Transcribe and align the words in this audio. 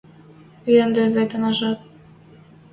Ӹнде 0.83 1.03
вет 1.15 1.31
Анажат 1.37 1.79